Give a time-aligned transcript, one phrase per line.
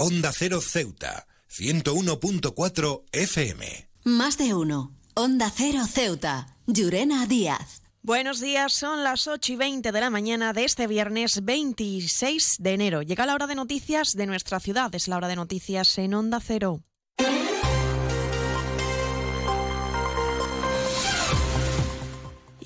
[0.00, 3.90] Onda Cero Ceuta, 101.4 FM.
[4.04, 4.94] Más de uno.
[5.14, 7.82] Onda Cero Ceuta, Llurena Díaz.
[8.00, 12.74] Buenos días, son las 8 y 20 de la mañana de este viernes 26 de
[12.74, 13.02] enero.
[13.02, 16.38] Llega la hora de noticias de nuestra ciudad, es la hora de noticias en Onda
[16.38, 16.84] Cero.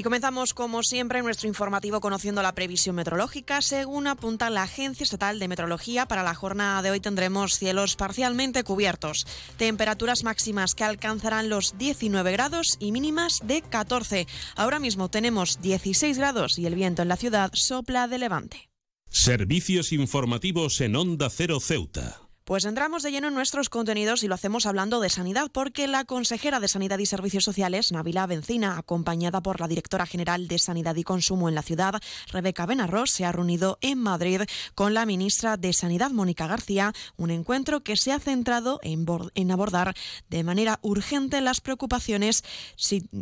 [0.00, 3.60] Y comenzamos, como siempre, nuestro informativo conociendo la previsión meteorológica.
[3.60, 8.64] Según apunta la Agencia Estatal de Meteorología, para la jornada de hoy tendremos cielos parcialmente
[8.64, 9.26] cubiertos,
[9.58, 14.26] temperaturas máximas que alcanzarán los 19 grados y mínimas de 14.
[14.56, 18.70] Ahora mismo tenemos 16 grados y el viento en la ciudad sopla de levante.
[19.10, 22.29] Servicios informativos en Onda Cero Ceuta.
[22.44, 26.04] Pues entramos de lleno en nuestros contenidos y lo hacemos hablando de sanidad, porque la
[26.04, 30.96] consejera de Sanidad y Servicios Sociales, Navila Bencina, acompañada por la directora general de Sanidad
[30.96, 32.00] y Consumo en la ciudad,
[32.32, 34.42] Rebeca Benarros, se ha reunido en Madrid
[34.74, 39.94] con la ministra de Sanidad, Mónica García, un encuentro que se ha centrado en, abordar
[40.28, 42.42] de manera urgente las preocupaciones,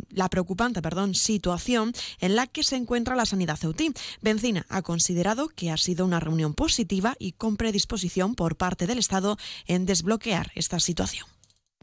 [0.09, 0.81] la preocupante
[1.13, 3.93] situación en la que se encuentra la sanidad ceutí.
[4.21, 8.97] Bencina ha considerado que ha sido una reunión positiva y con predisposición por parte del
[8.97, 9.18] Estado
[9.67, 11.27] en desbloquear esta situación.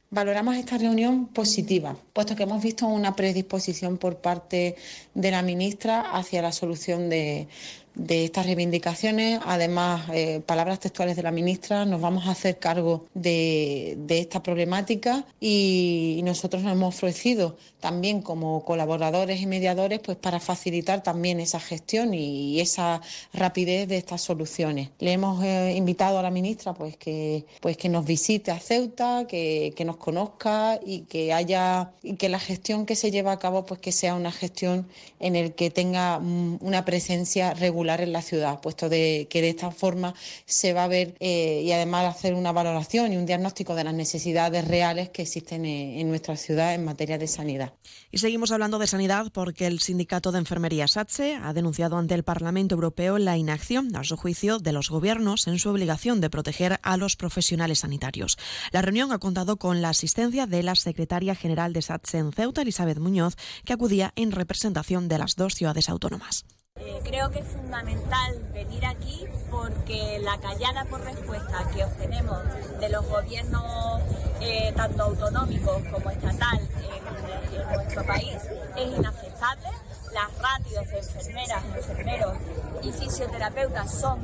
[0.09, 4.77] Valoramos esta reunión positiva, puesto que hemos visto una predisposición por parte
[5.15, 7.49] de la ministra hacia la solución de,
[7.97, 9.41] de estas reivindicaciones.
[9.45, 15.25] Además, eh, palabras textuales de la ministra, nos vamos a hacer cargo de, esta problemática
[15.41, 21.61] y, nosotros nos hemos ofrecido también como colaboradores y mediadores pues para facilitar también esa
[21.61, 23.01] gestión y, esa
[23.33, 24.91] rapidez de estas soluciones.
[24.99, 29.27] Le hemos eh, invitado a la ministra pues que, pues que nos visite a Ceuta,
[29.29, 33.39] que, que nos conozca y que haya y que la gestión que se lleva a
[33.39, 34.89] cabo pues que sea una gestión
[35.21, 39.51] en el que tenga mm, una presencia regular en la ciudad, puesto de que de
[39.51, 43.75] esta forma se va a ver eh, y además hacer una valoración y un diagnóstico
[43.75, 47.73] de las necesidades reales que existen en, nuestra ciudad en materia de sanidad.
[48.11, 52.25] Y seguimos hablando de sanidad porque el sindicato de enfermería SATSE ha denunciado ante el
[52.25, 56.79] Parlamento Europeo la inacción, a su juicio, de los gobiernos en su obligación de proteger
[56.83, 58.39] a los profesionales sanitarios.
[58.73, 62.63] La reunión ha contado con la asistencia de la secretaria general de SATSE en Ceuta,
[62.63, 66.45] Elizabeth Muñoz, que acudía en representación de las dos ciudades autónomas.
[66.79, 72.39] Eh, creo que es fundamental venir aquí porque la callada por respuesta que obtenemos
[72.79, 74.03] de los gobiernos
[74.43, 78.37] eh, tanto autonómicos como estatal en, nuestro país
[78.77, 79.69] es inaceptable.
[80.13, 82.35] Las ratios de enfermeras, enfermeros
[82.83, 84.21] y fisioterapeutas son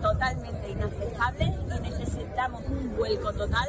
[0.00, 3.68] totalmente inaceptables y necesitamos un vuelco total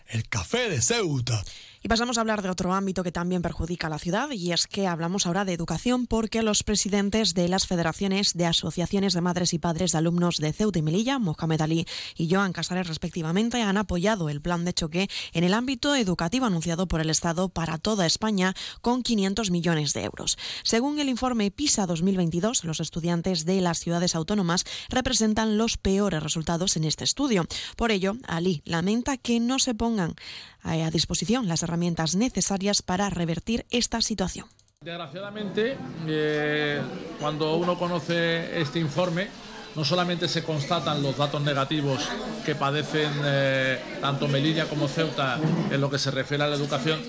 [0.11, 1.43] el café de Ceuta.
[1.83, 4.67] Y pasamos a hablar de otro ámbito que también perjudica a la ciudad y es
[4.67, 9.51] que hablamos ahora de educación porque los presidentes de las federaciones de asociaciones de madres
[9.55, 13.77] y padres de alumnos de Ceuta y Melilla, Mohamed Ali y Joan Casares respectivamente, han
[13.77, 18.05] apoyado el plan de choque en el ámbito educativo anunciado por el Estado para toda
[18.05, 20.37] España con 500 millones de euros.
[20.63, 26.77] Según el informe PISA 2022, los estudiantes de las ciudades autónomas representan los peores resultados
[26.77, 27.47] en este estudio.
[27.75, 30.15] Por ello, Ali lamenta que no se pongan
[30.63, 34.47] a disposición las herramientas necesarias para revertir esta situación.
[34.81, 36.81] Desgraciadamente, eh,
[37.19, 39.27] cuando uno conoce este informe,
[39.75, 42.01] no solamente se constatan los datos negativos
[42.45, 45.39] que padecen eh, tanto Melilla como Ceuta
[45.71, 46.99] en lo que se refiere a la educación,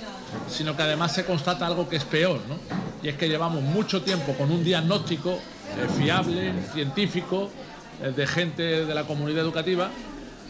[0.49, 2.57] sino que además se constata algo que es peor, ¿no?
[3.03, 7.51] y es que llevamos mucho tiempo con un diagnóstico eh, fiable, científico,
[8.03, 9.89] de gente de la comunidad educativa,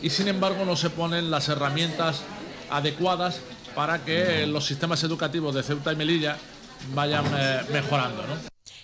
[0.03, 2.23] y sin embargo no se ponen las herramientas
[2.71, 3.41] adecuadas
[3.75, 6.37] para que los sistemas educativos de Ceuta y Melilla
[6.95, 8.23] vayan eh, mejorando.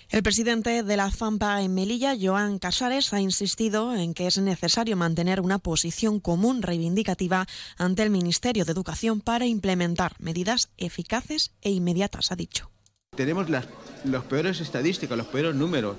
[0.09, 4.97] El presidente de la FAMPA en Melilla, Joan Casares, ha insistido en que es necesario
[4.97, 7.45] mantener una posición común reivindicativa
[7.77, 12.71] ante el Ministerio de Educación para implementar medidas eficaces e inmediatas, ha dicho.
[13.15, 13.67] Tenemos las,
[14.03, 15.97] los peores estadísticas, los peores números.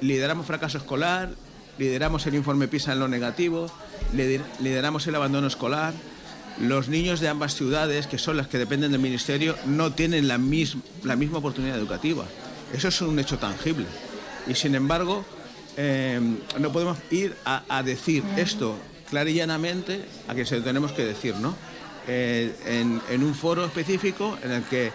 [0.00, 1.34] Lideramos fracaso escolar,
[1.78, 3.70] lideramos el informe PISA en lo negativo,
[4.12, 5.94] lideramos el abandono escolar,
[6.60, 10.38] los niños de ambas ciudades, que son las que dependen del Ministerio, no tienen la,
[10.38, 12.24] misma, la misma oportunidad educativa.
[12.72, 13.86] Eso es un hecho tangible.
[14.46, 15.24] Y sin embargo,
[15.76, 16.20] eh,
[16.58, 18.76] no podemos ir a, decir esto
[19.08, 21.54] clara y llanamente a que se lo tenemos que decir, ¿no?
[22.08, 24.90] Eh, en, un foro específico en el que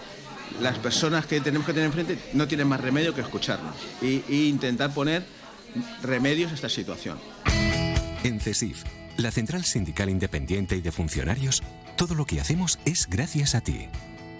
[0.61, 4.93] las personas que tenemos que tener enfrente no tienen más remedio que escucharnos e intentar
[4.93, 5.23] poner
[6.01, 7.17] remedios a esta situación.
[8.23, 8.83] En CESIF
[9.17, 11.63] la Central Sindical Independiente y de Funcionarios,
[11.95, 13.89] todo lo que hacemos es gracias a ti.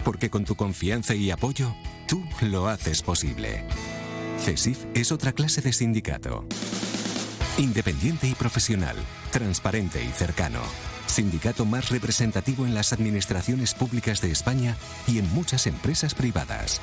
[0.03, 1.75] Porque con tu confianza y apoyo,
[2.07, 3.63] tú lo haces posible.
[4.39, 6.45] CESIF es otra clase de sindicato.
[7.57, 8.95] Independiente y profesional,
[9.31, 10.61] transparente y cercano.
[11.07, 16.81] Sindicato más representativo en las administraciones públicas de España y en muchas empresas privadas.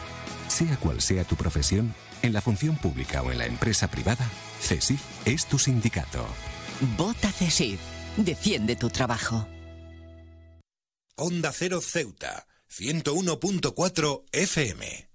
[0.55, 1.93] Sea cual sea tu profesión,
[2.23, 4.25] en la función pública o en la empresa privada,
[4.61, 6.25] CESIF es tu sindicato.
[6.97, 7.81] Vota CESIF.
[8.17, 9.49] Defiende tu trabajo.
[11.17, 15.14] Onda Cero Ceuta, 101.4 FM.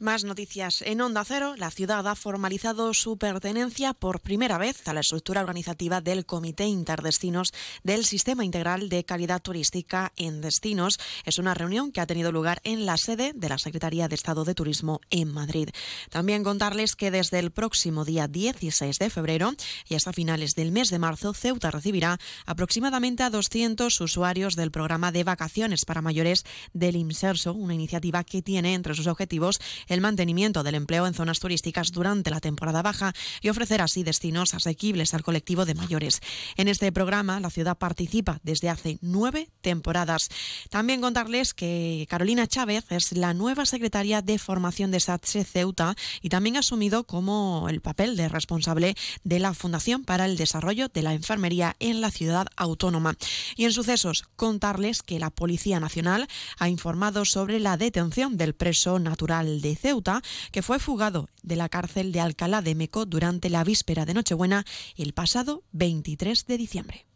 [0.00, 0.80] Más noticias.
[0.80, 5.42] En Onda Cero, la ciudad ha formalizado su pertenencia por primera vez a la estructura
[5.42, 7.52] organizativa del Comité Interdestinos
[7.84, 10.98] del Sistema Integral de Calidad Turística en Destinos.
[11.26, 14.46] Es una reunión que ha tenido lugar en la sede de la Secretaría de Estado
[14.46, 15.68] de Turismo en Madrid.
[16.08, 19.52] También contarles que desde el próximo día 16 de febrero
[19.86, 25.12] y hasta finales del mes de marzo, Ceuta recibirá aproximadamente a 200 usuarios del programa
[25.12, 30.62] de vacaciones para mayores del IMSERSO, una iniciativa que tiene entre sus objetivos el mantenimiento
[30.62, 35.22] del empleo en zonas turísticas durante la temporada baja y ofrecer así destinos asequibles al
[35.22, 36.20] colectivo de mayores.
[36.56, 40.28] En este programa, la ciudad participa desde hace nueve temporadas.
[40.70, 46.28] También contarles que Carolina Chávez es la nueva secretaria de formación de SATSE Ceuta y
[46.28, 48.94] también ha asumido como el papel de responsable
[49.24, 53.16] de la Fundación para el Desarrollo de la Enfermería en la ciudad autónoma.
[53.56, 56.28] Y en sucesos, contarles que la Policía Nacional
[56.58, 60.22] ha informado sobre la detención del preso natural de Ceuta,
[60.52, 64.64] que fue fugado de la cárcel de Alcalá de Meco durante la víspera de Nochebuena
[64.96, 67.06] el pasado 23 de diciembre.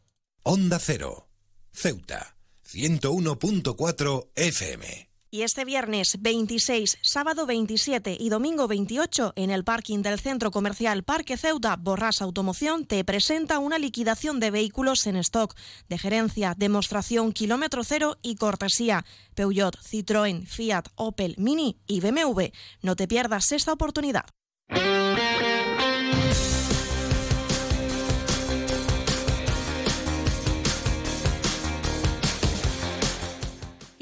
[0.43, 1.28] Onda Cero,
[1.72, 5.13] Ceuta, 101.4 FM.
[5.34, 11.02] Y este viernes 26, sábado 27 y domingo 28 en el parking del Centro Comercial
[11.02, 15.56] Parque Ceuta, Borras Automoción te presenta una liquidación de vehículos en stock,
[15.88, 19.04] de gerencia, demostración, kilómetro cero y cortesía.
[19.34, 22.52] Peugeot, Citroën, Fiat, Opel, Mini y BMW.
[22.82, 24.26] No te pierdas esta oportunidad.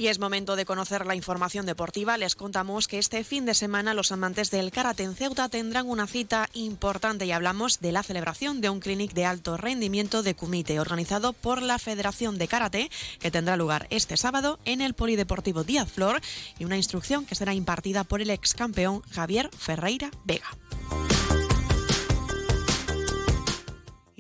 [0.03, 2.19] Y es momento de conocer la información deportiva.
[2.19, 6.09] Les contamos que este fin de semana los amantes del karate en Ceuta tendrán una
[6.09, 10.81] cita importante y hablamos de la celebración de un clinic de alto rendimiento de Kumite
[10.81, 12.91] organizado por la Federación de Karate
[13.21, 16.21] que tendrá lugar este sábado en el Polideportivo Díaz Flor
[16.59, 20.51] y una instrucción que será impartida por el ex campeón Javier Ferreira Vega.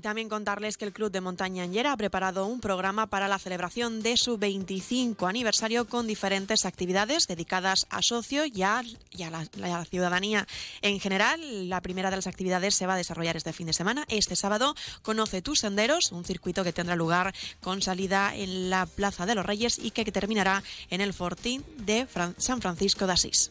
[0.03, 4.03] También contarles que el Club de Montaña Ñera ha preparado un programa para la celebración
[4.03, 8.83] de su 25 aniversario con diferentes actividades dedicadas a socio y a,
[9.13, 10.47] la, la, ciudadanía
[10.83, 11.69] en general.
[11.69, 14.05] La primera de las actividades se va a desarrollar este fin de semana.
[14.09, 19.25] Este sábado conoce tus senderos, un circuito que tendrá lugar con salida en la Plaza
[19.25, 22.07] de los Reyes y que terminará en el Fortín de
[22.37, 23.51] San Francisco de Asís.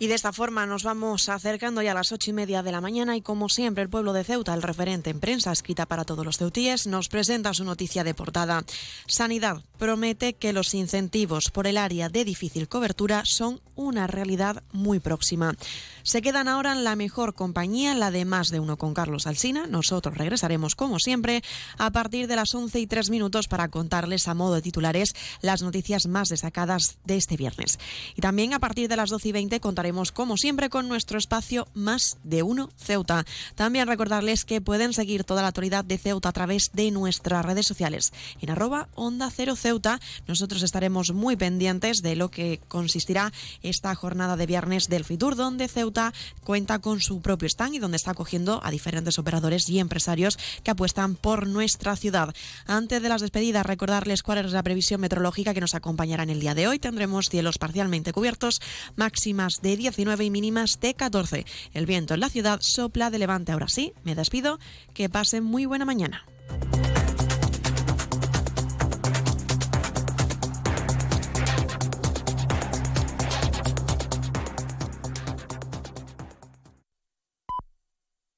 [0.00, 2.80] Y de esta forma nos vamos acercando ya a las ocho y media de la
[2.80, 6.24] mañana y como siempre el pueblo de Ceuta, el referente en prensa escrita para todos
[6.24, 8.62] los ceutíes, nos presenta su noticia de portada.
[9.08, 15.00] Sanidad promete que los incentivos por el área de difícil cobertura son una realidad muy
[15.00, 15.56] próxima.
[16.04, 19.66] Se quedan ahora en la mejor compañía, la de más de uno con Carlos Alsina.
[19.66, 21.42] Nosotros regresaremos como siempre
[21.76, 25.62] a partir de las once y tres minutos para contarles a modo de titulares las
[25.62, 27.78] noticias más destacadas de este viernes.
[28.14, 31.66] Y también a partir de las doce y veinte contaremos como siempre con nuestro espacio
[31.72, 33.24] Más de Uno Ceuta.
[33.54, 37.66] También recordarles que pueden seguir toda la actualidad de Ceuta a través de nuestras redes
[37.66, 38.12] sociales.
[38.42, 44.36] En arroba Onda Cero Ceuta nosotros estaremos muy pendientes de lo que consistirá esta jornada
[44.36, 46.12] de viernes del Fitur, donde Ceuta
[46.44, 50.70] cuenta con su propio stand y donde está acogiendo a diferentes operadores y empresarios que
[50.70, 52.34] apuestan por nuestra ciudad.
[52.66, 56.40] Antes de las despedidas, recordarles cuál es la previsión meteorológica que nos acompañará en el
[56.40, 56.78] día de hoy.
[56.78, 58.60] Tendremos cielos parcialmente cubiertos,
[58.96, 61.46] máximas de 19 y mínimas de 14.
[61.72, 63.92] El viento en la ciudad sopla de levante ahora sí.
[64.04, 64.58] Me despido.
[64.94, 66.24] Que pasen muy buena mañana.